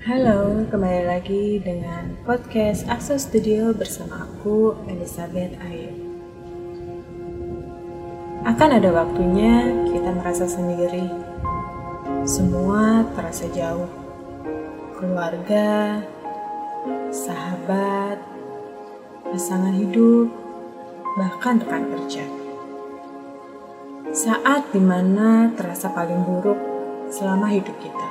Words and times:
Halo, 0.00 0.64
kembali 0.72 1.12
lagi 1.12 1.60
dengan 1.60 2.16
podcast 2.24 2.88
Akso 2.88 3.20
Studio 3.20 3.76
bersama 3.76 4.24
aku, 4.24 4.72
Elizabeth 4.88 5.52
Ayu. 5.60 5.92
Akan 8.48 8.80
ada 8.80 8.88
waktunya 8.96 9.68
kita 9.92 10.08
merasa 10.16 10.48
sendiri. 10.48 11.04
Semua 12.24 13.04
terasa 13.12 13.44
jauh. 13.52 13.92
Keluarga, 14.96 16.00
sahabat, 17.12 18.24
pasangan 19.28 19.76
hidup, 19.76 20.32
bahkan 21.20 21.60
rekan 21.60 21.84
kerja. 21.92 22.24
Saat 24.16 24.72
di 24.72 24.80
mana 24.80 25.52
terasa 25.52 25.92
paling 25.92 26.24
buruk 26.24 26.56
selama 27.12 27.52
hidup 27.52 27.76
kita 27.84 28.09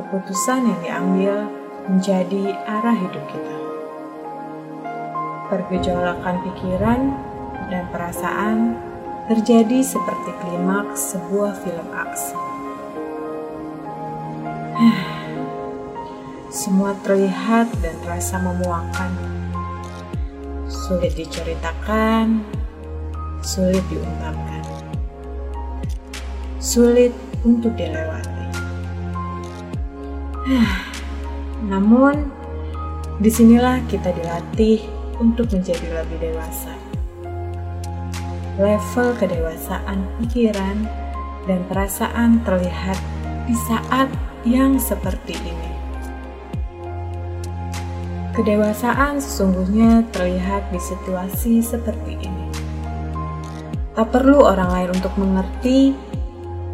keputusan 0.00 0.64
yang 0.64 0.80
diambil 0.80 1.34
menjadi 1.84 2.56
arah 2.64 2.96
hidup 2.96 3.24
kita. 3.28 3.56
Pergejolakan 5.52 6.36
pikiran 6.48 7.00
dan 7.68 7.84
perasaan 7.92 8.80
terjadi 9.28 9.84
seperti 9.84 10.32
klimaks 10.40 11.12
sebuah 11.12 11.52
film 11.60 11.88
aksi. 11.92 12.36
Semua 16.64 16.96
terlihat 17.04 17.68
dan 17.84 17.94
terasa 18.00 18.40
memuakan. 18.40 19.12
Sulit 20.66 21.12
diceritakan, 21.14 22.40
sulit 23.44 23.84
diungkapkan. 23.92 24.64
Sulit 26.58 27.14
untuk 27.46 27.74
dilewati. 27.78 28.49
Namun, 31.70 32.26
di 33.22 33.30
sinilah 33.30 33.84
kita 33.86 34.10
dilatih 34.10 34.82
untuk 35.22 35.46
menjadi 35.52 36.02
lebih 36.02 36.18
dewasa. 36.18 36.74
Level 38.58 39.08
kedewasaan 39.16 40.04
pikiran 40.18 40.88
dan 41.46 41.60
perasaan 41.70 42.42
terlihat 42.42 42.98
di 43.46 43.54
saat 43.68 44.08
yang 44.42 44.80
seperti 44.80 45.36
ini. 45.38 45.70
Kedewasaan 48.30 49.20
sesungguhnya 49.20 50.06
terlihat 50.16 50.72
di 50.72 50.80
situasi 50.80 51.60
seperti 51.60 52.16
ini. 52.20 52.46
Tak 53.92 54.16
perlu 54.16 54.40
orang 54.40 54.70
lain 54.72 54.90
untuk 54.96 55.12
mengerti, 55.20 55.92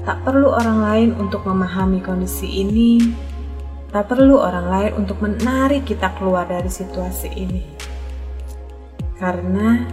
tak 0.06 0.22
perlu 0.22 0.54
orang 0.54 0.78
lain 0.78 1.10
untuk 1.18 1.42
memahami 1.42 1.98
kondisi 1.98 2.62
ini, 2.62 3.02
Tak 3.96 4.12
perlu 4.12 4.36
orang 4.36 4.68
lain 4.68 4.92
untuk 5.00 5.24
menarik 5.24 5.88
kita 5.88 6.12
keluar 6.20 6.44
dari 6.44 6.68
situasi 6.68 7.32
ini. 7.32 7.64
Karena 9.16 9.88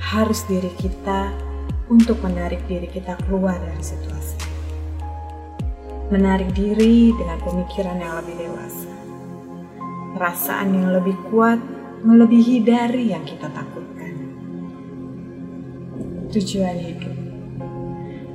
harus 0.00 0.40
diri 0.48 0.72
kita 0.72 1.36
untuk 1.92 2.16
menarik 2.24 2.64
diri 2.64 2.88
kita 2.88 3.12
keluar 3.28 3.60
dari 3.60 3.84
situasi. 3.84 4.40
Menarik 6.08 6.48
diri 6.56 7.12
dengan 7.12 7.36
pemikiran 7.44 8.00
yang 8.00 8.16
lebih 8.24 8.40
dewasa. 8.40 8.92
Perasaan 10.16 10.72
yang 10.72 10.96
lebih 10.96 11.20
kuat 11.28 11.60
melebihi 12.08 12.64
dari 12.64 13.12
yang 13.12 13.28
kita 13.28 13.52
takutkan. 13.52 14.16
Tujuan 16.32 16.76
hidup 16.80 17.16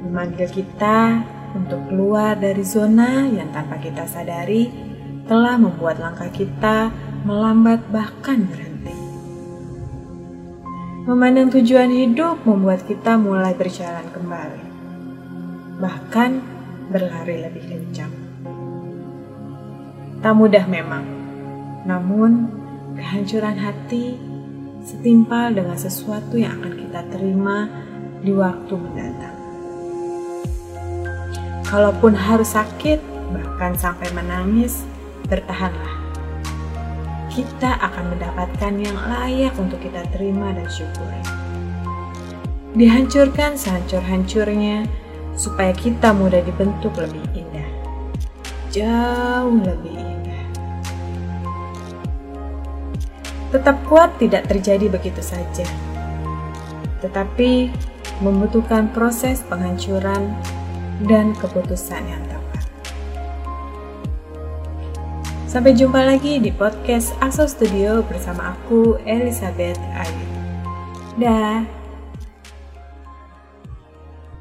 memanggil 0.05 0.45
kita 0.45 1.25
untuk 1.57 1.89
keluar 1.89 2.37
dari 2.37 2.61
zona 2.61 3.25
yang 3.25 3.49
tanpa 3.49 3.81
kita 3.81 4.05
sadari 4.05 4.90
telah 5.25 5.57
membuat 5.57 6.01
langkah 6.01 6.29
kita 6.29 6.89
melambat 7.25 7.81
bahkan 7.93 8.45
berhenti. 8.45 8.95
Memandang 11.05 11.49
tujuan 11.49 11.89
hidup 11.89 12.45
membuat 12.45 12.85
kita 12.85 13.17
mulai 13.17 13.57
berjalan 13.57 14.05
kembali, 14.13 14.63
bahkan 15.81 16.41
berlari 16.93 17.41
lebih 17.41 17.63
kencang. 17.65 18.13
Tak 20.21 20.33
mudah 20.37 20.69
memang, 20.69 21.05
namun 21.89 22.45
kehancuran 22.93 23.57
hati 23.57 24.13
setimpal 24.85 25.53
dengan 25.53 25.77
sesuatu 25.77 26.37
yang 26.37 26.61
akan 26.61 26.73
kita 26.77 27.01
terima 27.09 27.65
di 28.21 28.29
waktu 28.33 28.73
mendatang. 28.77 29.37
Kalaupun 31.65 32.13
harus 32.13 32.53
sakit, 32.53 32.99
bahkan 33.33 33.73
sampai 33.73 34.11
menangis, 34.13 34.85
bertahanlah. 35.31 35.95
Kita 37.31 37.79
akan 37.79 38.11
mendapatkan 38.11 38.73
yang 38.75 38.97
layak 39.07 39.55
untuk 39.55 39.79
kita 39.79 40.03
terima 40.11 40.51
dan 40.51 40.67
syukuri. 40.67 41.23
Dihancurkan 42.75 43.55
sehancur-hancurnya 43.55 44.83
supaya 45.39 45.71
kita 45.71 46.11
mudah 46.11 46.43
dibentuk 46.43 46.91
lebih 46.99 47.23
indah. 47.31 47.69
Jauh 48.75 49.55
lebih 49.63 49.95
indah. 49.95 50.43
Tetap 53.55 53.79
kuat 53.87 54.19
tidak 54.19 54.51
terjadi 54.51 54.91
begitu 54.91 55.23
saja. 55.23 55.67
Tetapi 56.99 57.71
membutuhkan 58.19 58.91
proses 58.91 59.39
penghancuran 59.47 60.35
dan 61.07 61.31
keputusan 61.39 62.03
yang 62.05 62.23
tepat. 62.27 62.40
Sampai 65.51 65.75
jumpa 65.75 65.99
lagi 65.99 66.39
di 66.39 66.47
podcast 66.47 67.11
Aso 67.19 67.43
Studio 67.43 67.99
bersama 68.07 68.55
aku 68.55 68.95
Elizabeth 69.03 69.75
Ayu. 69.99 70.23
Dah. 71.19 71.80